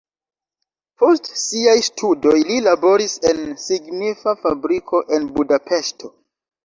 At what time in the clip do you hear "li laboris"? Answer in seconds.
2.51-3.13